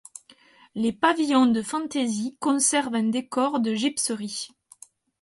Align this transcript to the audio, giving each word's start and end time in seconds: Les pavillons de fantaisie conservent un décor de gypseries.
Les 0.73 0.91
pavillons 0.93 1.45
de 1.45 1.61
fantaisie 1.61 2.35
conservent 2.39 2.95
un 2.95 3.03
décor 3.09 3.59
de 3.59 3.75
gypseries. 3.75 4.47